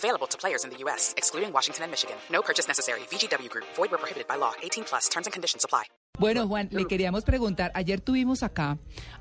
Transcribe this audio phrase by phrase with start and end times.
[0.00, 2.16] Available to players in the U.S., excluding Washington and Michigan.
[2.32, 3.00] No purchase necessary.
[3.10, 3.66] VGW Group.
[3.76, 4.52] Void where prohibited by law.
[4.62, 5.08] 18 plus.
[5.10, 5.84] Terms and conditions apply.
[6.18, 8.78] Bueno, Juan, le queríamos preguntar, ayer tuvimos acá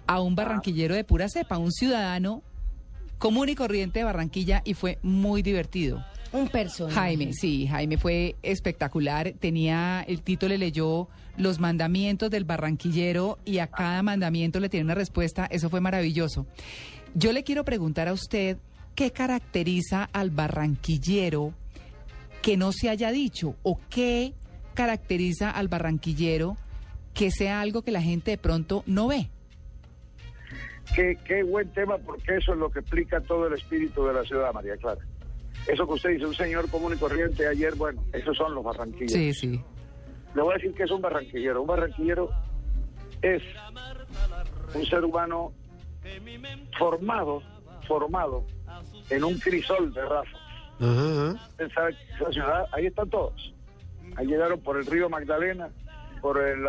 [0.08, 2.44] a un barranquillero de pura cepa, un ciudadano
[3.18, 6.04] común y corriente de Barranquilla y fue muy divertido.
[6.32, 6.96] Un personaje.
[6.96, 9.34] Jaime, sí, Jaime fue espectacular.
[9.40, 14.86] Tenía, el Tito le leyó los mandamientos del barranquillero y a cada mandamiento le tiene
[14.86, 15.48] una respuesta.
[15.50, 16.46] Eso fue maravilloso.
[17.16, 18.58] Yo le quiero preguntar a usted,
[18.96, 21.54] ¿qué caracteriza al barranquillero
[22.42, 23.56] que no se haya dicho?
[23.64, 24.34] ¿O qué
[24.74, 26.58] caracteriza al barranquillero
[27.14, 29.30] que sea algo que la gente de pronto no ve?
[30.96, 34.24] Qué, qué buen tema, porque eso es lo que explica todo el espíritu de la
[34.24, 35.02] ciudad, María Clara.
[35.68, 39.12] Eso que usted dice, un señor común y corriente ayer, bueno, esos son los barranquilleros.
[39.12, 39.62] Sí, sí.
[40.34, 41.62] Le voy a decir que es un barranquillero.
[41.62, 42.30] Un barranquillero
[43.22, 43.44] es
[44.74, 45.54] un ser humano
[46.78, 47.42] formado,
[47.88, 48.46] formado
[49.10, 50.40] en un crisol de razas.
[50.80, 53.54] Usted sabe que esa ciudad, ahí están todos.
[54.16, 55.70] Ahí llegaron por el río Magdalena,
[56.22, 56.64] por el,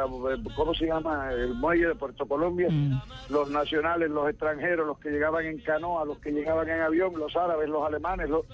[0.55, 1.33] ¿cómo se llama?
[1.33, 3.01] El muelle de Puerto Colombia, Mm.
[3.31, 7.35] los nacionales, los extranjeros, los que llegaban en canoa, los que llegaban en avión, los
[7.37, 8.29] árabes, los alemanes.
[8.31, 8.45] Los...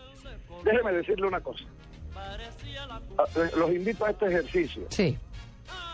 [0.64, 1.64] Déjeme decirle una cosa.
[3.18, 4.84] Ah, eh, Los invito a este ejercicio.
[4.90, 5.16] Sí.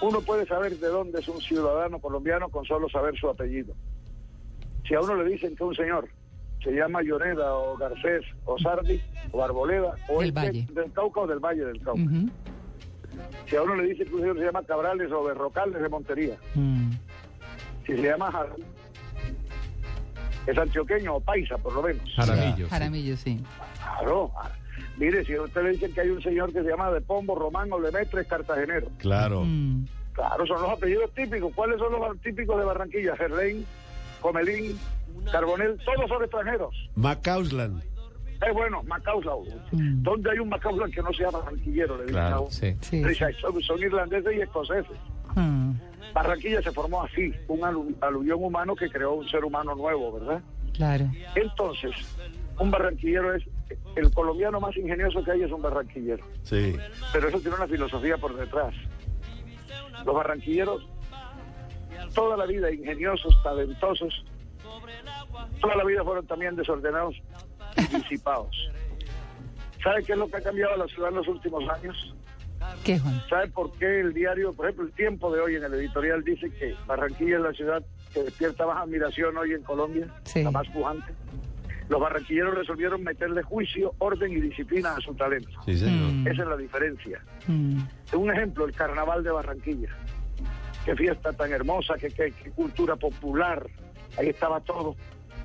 [0.01, 3.75] Uno puede saber de dónde es un ciudadano colombiano con solo saber su apellido.
[4.87, 6.09] Si a uno le dicen que un señor
[6.63, 9.01] se llama Lloreda o Garcés o Sardi
[9.33, 10.67] o Arboleda o Del es de- Valle.
[10.73, 12.03] del Cauca o del Valle del Cauca.
[13.49, 16.37] Si a uno le un señor se llama Cabrales o Berrocales de Montería.
[16.55, 16.91] Mm.
[17.87, 18.55] Si se llama Jara,
[20.47, 22.03] es antioqueño o paisa por lo menos.
[22.17, 22.65] Jaramillo.
[22.67, 22.71] sí.
[22.71, 23.41] Jaramillo, sí.
[23.99, 24.31] Claro.
[24.97, 27.35] Mire, si a usted le dicen que hay un señor que se llama De Pombo,
[27.35, 28.89] Román o Lemaitre, es cartagenero.
[28.99, 29.43] Claro.
[29.45, 29.87] Mm.
[30.13, 31.53] Claro, son los apellidos típicos.
[31.55, 33.17] ¿Cuáles son los típicos de Barranquilla?
[33.17, 33.65] Gerlain,
[34.21, 34.79] Comelín,
[35.31, 36.75] Carbonel, todos son extranjeros.
[36.97, 37.83] Macausland.
[38.47, 39.39] Es bueno, Macauslan.
[39.71, 40.03] Mm.
[40.03, 41.97] ¿Dónde hay un Macauslan que no sea barranquillero?
[41.99, 42.77] Le Claro, sí.
[43.41, 44.97] Son, son irlandeses y escoceses.
[45.37, 45.73] Mm.
[46.13, 50.43] Barranquilla se formó así, un alu- aluvión humano que creó un ser humano nuevo, ¿verdad?
[50.75, 51.09] Claro.
[51.37, 51.93] Entonces,
[52.59, 53.45] un barranquillero es,
[53.97, 56.25] el colombiano más ingenioso que hay es un barranquillero.
[56.43, 56.77] Sí.
[57.13, 58.75] pero eso tiene una filosofía por detrás.
[60.05, 60.83] Los barranquilleros,
[62.15, 64.25] toda la vida ingeniosos, talentosos,
[65.63, 67.15] toda la vida fueron también desordenados
[67.77, 68.55] y disipados.
[69.83, 72.15] ¿Sabe qué es lo que ha cambiado la ciudad en los últimos años?
[72.85, 73.21] ¿Qué, Juan?
[73.29, 76.51] ¿Sabe por qué el diario, por ejemplo, el tiempo de hoy en el editorial dice
[76.51, 80.43] que Barranquilla es la ciudad que despierta más admiración hoy en Colombia, Sí.
[80.45, 81.13] la más pujante?
[81.89, 85.51] Los barranquilleros resolvieron meterle juicio, orden y disciplina a su talento.
[85.67, 86.13] Sí, señor.
[86.13, 86.29] Mm.
[86.29, 87.21] Esa es la diferencia.
[87.49, 87.81] Mm.
[88.15, 89.89] Un ejemplo, el carnaval de Barranquilla.
[90.85, 93.67] Qué fiesta tan hermosa, qué, qué- qué cultura popular.
[94.17, 94.95] Ahí estaba todo,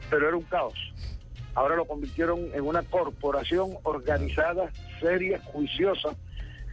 [0.09, 0.73] pero era un caos.
[1.55, 4.69] Ahora lo convirtieron en una corporación organizada,
[4.99, 6.09] seria, juiciosa,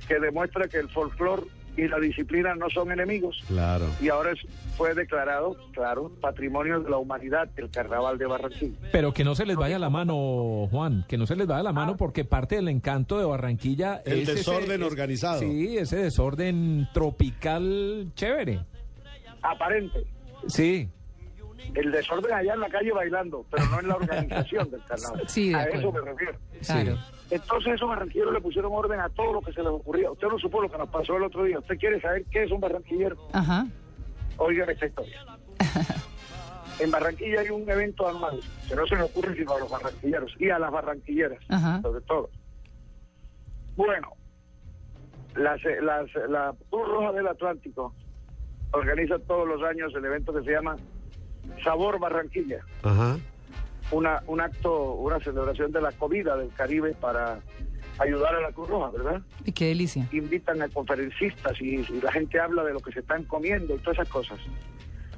[0.07, 1.43] que demuestra que el folclore
[1.77, 3.43] y la disciplina no son enemigos.
[3.49, 3.87] Claro.
[4.01, 4.47] Y ahora es-
[4.77, 8.77] fue declarado, claro, patrimonio de la humanidad el carnaval de Barranquilla.
[8.93, 11.73] Pero que no se les vaya la mano, Juan, que no se les vaya la
[11.73, 15.41] mano porque parte del encanto de Barranquilla El es ese- desorden es- organizado.
[15.41, 18.61] Sí, ese desorden tropical chévere.
[19.43, 20.05] Aparente.
[20.47, 20.89] Sí.
[21.75, 25.23] El desorden allá en la calle bailando, pero no en la organización del carnaval.
[25.29, 26.39] Sí, de a eso me refiero.
[26.65, 26.99] Claro.
[27.31, 30.11] Entonces esos barranquilleros le pusieron orden a todo lo que se les ocurría.
[30.11, 31.59] Usted no supo lo que nos pasó el otro día.
[31.59, 33.17] ¿Usted quiere saber qué es un barranquillero?
[33.33, 33.67] Ajá.
[34.37, 35.25] Oigan esta historia.
[36.81, 40.35] En Barranquilla hay un evento anual que no se le ocurre sino a los barranquilleros
[40.41, 41.81] y a las barranquilleras, Ajá.
[41.83, 42.31] sobre todo.
[43.77, 44.09] Bueno,
[45.37, 47.95] las, las, la Cruz Roja del Atlántico
[48.73, 50.77] organiza todos los años el evento que se llama
[51.63, 53.19] Sabor Barranquilla Ajá.
[53.91, 57.41] una, un acto, una celebración de la comida del Caribe para
[57.99, 59.23] ayudar a la Cruz Roja, ¿verdad?
[59.45, 60.09] Y qué delicia.
[60.13, 63.79] Invitan a conferencistas y, y la gente habla de lo que se están comiendo y
[63.79, 64.39] todas esas cosas.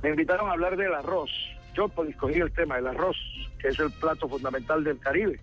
[0.02, 1.31] Me invitaron a hablar del arroz.
[1.75, 3.17] Yo pues escogí el tema del arroz,
[3.58, 5.40] que es el plato fundamental del Caribe.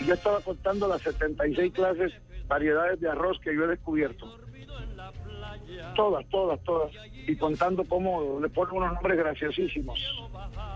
[0.00, 2.12] Y yo estaba contando las 76 clases,
[2.46, 4.29] variedades de arroz que yo he descubierto.
[6.00, 6.92] Todas, todas, todas.
[7.26, 9.98] Y contando cómo le ponen unos nombres graciosísimos.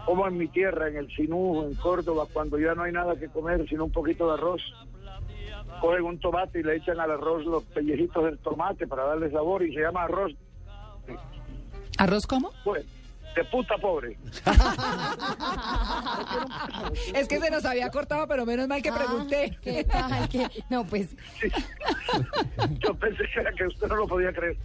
[0.04, 3.28] Como en mi tierra, en el Sinú, en Córdoba, cuando ya no hay nada que
[3.28, 4.60] comer, sino un poquito de arroz.
[5.80, 9.62] cogen un tomate y le echan al arroz los pellejitos del tomate para darle sabor
[9.62, 10.32] y se llama arroz
[11.98, 12.50] ¿Arroz cómo?
[12.64, 12.84] pues,
[13.34, 14.16] de puta pobre.
[17.14, 19.52] Es que se nos había cortado, pero menos mal que pregunté.
[19.54, 20.28] Ah, ¿Qué tal?
[20.28, 20.48] ¿Qué?
[20.68, 21.16] No, pues,
[22.78, 24.56] Yo pensé que era que usted no lo podía creer.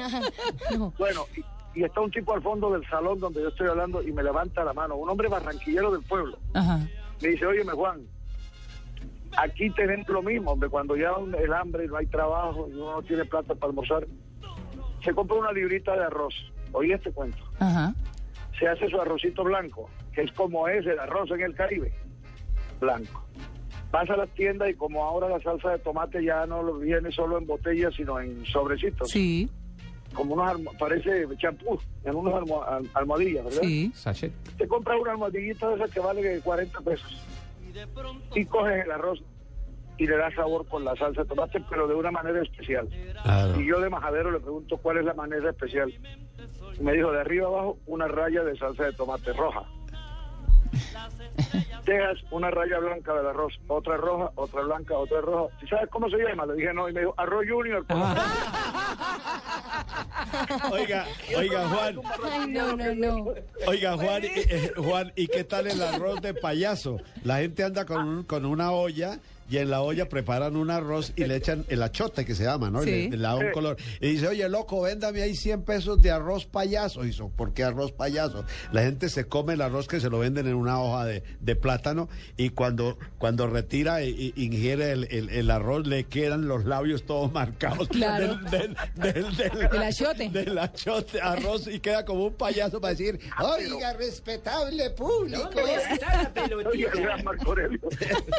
[0.78, 0.92] no.
[0.98, 4.12] Bueno, y, y está un tipo al fondo del salón donde yo estoy hablando y
[4.12, 6.38] me levanta la mano, un hombre barranquillero del pueblo.
[6.54, 6.80] Ajá.
[7.20, 8.06] Me dice, óyeme Juan,
[9.36, 12.92] aquí tenemos lo mismo, hombre, cuando ya el hambre y no hay trabajo y uno
[12.92, 14.06] no tiene plata para almorzar,
[15.04, 16.34] se compra una librita de arroz.
[16.72, 17.38] Oí este cuento.
[17.58, 17.94] Ajá.
[18.58, 21.92] Se hace su arrocito blanco, que es como es el arroz en el Caribe,
[22.80, 23.24] blanco.
[23.90, 27.10] Vas a las tiendas y como ahora la salsa de tomate ya no lo viene
[27.10, 29.08] solo en botellas, sino en sobrecitos.
[29.10, 29.48] Sí,
[30.14, 33.60] Como unos, parece champú, en unos almo- al- almohadillas, ¿verdad?
[33.62, 33.92] sí.
[33.94, 34.32] Sachet.
[34.58, 37.16] te compras una almohadillita de esas que vale 40 pesos
[38.34, 39.22] y coges el arroz
[39.98, 42.88] y le das sabor con la salsa de tomate, pero de una manera especial.
[43.58, 45.92] Y yo de majadero le pregunto cuál es la manera especial.
[46.80, 49.62] Y me dijo, de arriba abajo, una raya de salsa de tomate roja.
[51.84, 55.52] Dejas una raya blanca del arroz, otra roja, otra blanca, otra roja.
[55.62, 56.46] ¿Y sabes cómo se llama?
[56.46, 57.84] Le dije no, y me dijo, arroz junior.
[60.72, 61.04] Oiga,
[61.36, 62.00] oiga, Juan.
[62.30, 63.34] Ay, no, no, no.
[63.66, 66.98] Oiga, Juan, eh, Juan, ¿y qué tal el arroz de payaso?
[67.24, 69.18] La gente anda con, un- con una olla
[69.50, 72.70] y en la olla preparan un arroz y le echan el achote que se llama,
[72.70, 72.82] ¿no?
[72.82, 73.10] Y Sí.
[73.10, 73.76] Le, le da un color.
[74.00, 77.02] Y dice, oye, loco, véndame ahí 100 pesos de arroz payaso.
[77.04, 78.44] Y dice, ¿por qué arroz payaso?
[78.72, 81.56] La gente se come el arroz que se lo venden en una hoja de, de
[81.56, 86.64] plátano y cuando, cuando retira e, e ingiere el, el- el arroz le quedan los
[86.64, 87.88] labios todos marcados.
[88.00, 88.36] Claro.
[88.50, 90.28] Del, del, del, del- Del achote.
[90.30, 95.50] Del achote, arroz y queda como un payaso para decir, oiga, respetable público.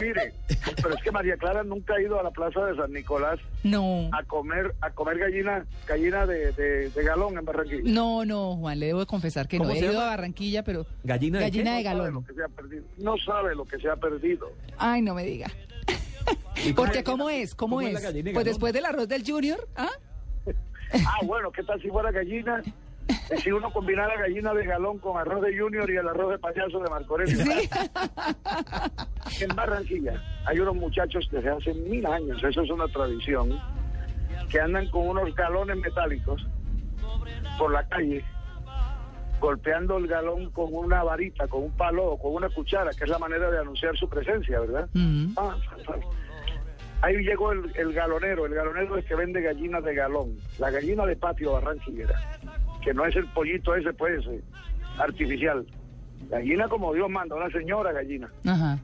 [0.02, 0.34] Mire,
[0.82, 4.10] pero es que María Clara nunca ha ido a la plaza de San Nicolás No.
[4.14, 7.82] a comer a comer gallina gallina de, de, de galón en Barranquilla.
[7.86, 9.64] No, no, Juan, le debo de confesar que no.
[9.64, 10.06] ¿Cómo He ido llama?
[10.06, 10.86] a Barranquilla, pero.
[11.04, 12.26] ¿Gallina de Gallina de No sabe lo galón.
[12.26, 12.84] que se ha perdido.
[12.98, 14.52] No sabe lo que se ha perdido.
[14.78, 15.48] Ay, no me diga.
[16.76, 17.56] Porque, ¿cómo es?
[17.56, 17.94] ¿Cómo, ¿Cómo es es?
[17.96, 18.54] la gallina de Pues galón?
[18.54, 19.90] después del arroz del Junior, ¿ah?
[20.94, 22.62] Ah, bueno, ¿qué tal si fuera gallina?
[23.38, 26.80] Si uno combinara gallina de galón con arroz de junior y el arroz de payaso
[26.80, 27.18] de Marco.
[27.26, 27.70] Sí.
[29.42, 33.58] En Barranquilla hay unos muchachos desde hace mil años, eso es una tradición,
[34.50, 36.46] que andan con unos galones metálicos
[37.58, 38.24] por la calle,
[39.40, 43.10] golpeando el galón con una varita, con un palo o con una cuchara, que es
[43.10, 44.90] la manera de anunciar su presencia, ¿verdad?
[44.94, 45.34] Mm.
[45.38, 45.96] Ah, ah, ah.
[47.04, 51.04] Ahí llegó el, el galonero, el galonero es que vende gallinas de galón, la gallina
[51.06, 52.40] de patio barranquillera,
[52.84, 54.42] que no es el pollito ese, pues, eh,
[54.98, 55.66] artificial.
[56.30, 58.78] Gallina como Dios manda, una señora gallina Ajá.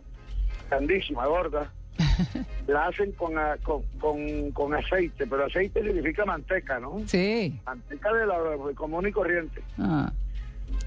[0.70, 1.72] grandísima, gorda.
[2.68, 7.00] La hacen con, a- con, con, con aceite, pero aceite significa manteca, ¿no?
[7.06, 7.60] Sí.
[7.66, 9.62] Manteca de la de común y corriente.
[9.80, 10.12] Ah.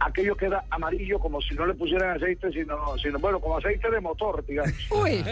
[0.00, 4.00] Aquello queda amarillo como si no le pusieran aceite, sino, sino bueno, como aceite de
[4.00, 4.74] motor, digamos.
[4.90, 5.24] Uy.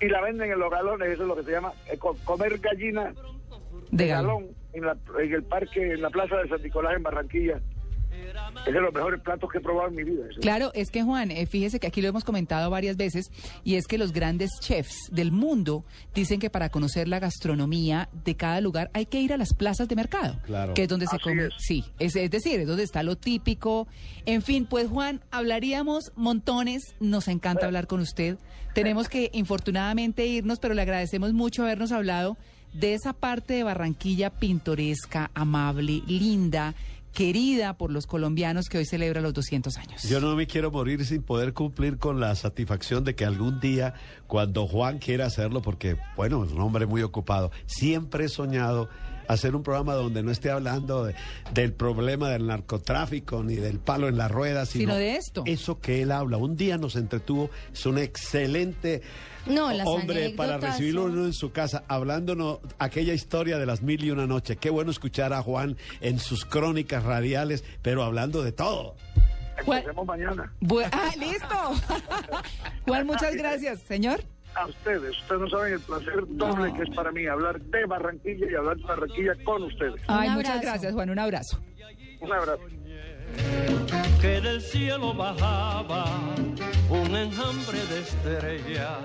[0.00, 2.58] Y la venden en los galones, eso es lo que se llama eh, co- comer
[2.58, 3.12] gallina
[3.90, 4.26] De de galón.
[4.44, 7.60] galón en, la- en el parque, en la plaza de San Nicolás en Barranquilla.
[8.66, 10.24] Es de los mejores platos que he probado en mi vida.
[10.40, 13.30] Claro, es que Juan, eh, fíjese que aquí lo hemos comentado varias veces
[13.64, 15.84] y es que los grandes chefs del mundo
[16.14, 19.88] dicen que para conocer la gastronomía de cada lugar hay que ir a las plazas
[19.88, 20.74] de mercado, Claro.
[20.74, 21.46] que es donde se come.
[21.46, 21.54] es.
[21.58, 23.86] Sí, es, es decir, es donde está lo típico.
[24.26, 28.36] En fin, pues Juan, hablaríamos montones, nos encanta hablar con usted.
[28.74, 32.36] Tenemos que infortunadamente irnos, pero le agradecemos mucho habernos hablado
[32.72, 36.74] de esa parte de Barranquilla pintoresca, amable, linda,
[37.12, 40.02] querida por los colombianos que hoy celebra los 200 años.
[40.04, 43.94] Yo no me quiero morir sin poder cumplir con la satisfacción de que algún día,
[44.26, 48.88] cuando Juan quiera hacerlo, porque, bueno, es un hombre muy ocupado, siempre he soñado
[49.28, 51.14] hacer un programa donde no esté hablando de-
[51.54, 55.42] del problema del narcotráfico ni del palo en la rueda, sino, Sino de esto.
[55.46, 56.36] Eso que él habla.
[56.36, 59.02] Un día nos entretuvo, es un excelente
[59.46, 64.10] No, hombre para recibirlo son- en su casa, hablándonos aquella historia de las mil y
[64.10, 64.56] una noche.
[64.56, 68.94] Qué bueno escuchar a Juan en sus crónicas radiales, pero hablando de todo.
[69.58, 70.52] Empecemos mañana.
[70.62, 71.46] Bu- ah, listo.
[72.86, 74.24] Juan, muchas gracias, señor.
[74.54, 78.46] A ustedes, ustedes no saben el placer doble que es para mí hablar de Barranquilla
[78.50, 80.02] y hablar de Barranquilla con ustedes.
[80.08, 81.10] Ay, muchas gracias, Juan.
[81.10, 81.60] Un abrazo.
[82.20, 82.62] Un abrazo.
[84.20, 86.04] que del cielo bajaba
[86.90, 88.98] un enjambre de estrellas